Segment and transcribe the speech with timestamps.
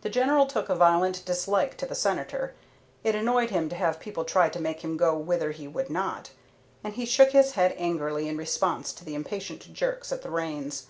[0.00, 2.52] The General took a violent dislike to the Senator.
[3.04, 6.32] It annoyed him to have people try to make him go whither he would not,
[6.82, 10.88] and he shook his head angrily in response to the impatient jerks at the reins.